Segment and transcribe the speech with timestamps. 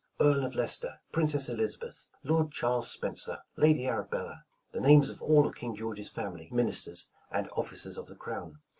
[0.19, 5.53] "Earl of Leicester," ''Princess Elizabeth," ''Lord Charles Spencer," "Lady Arabella," "the names of all of
[5.53, 8.57] King George's family, ministers, and officers of the Crown."